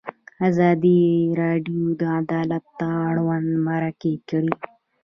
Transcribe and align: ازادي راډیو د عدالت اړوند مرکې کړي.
ازادي 0.49 1.01
راډیو 1.41 1.83
د 1.99 2.01
عدالت 2.19 2.65
اړوند 3.07 3.49
مرکې 3.67 4.13
کړي. 4.29 4.51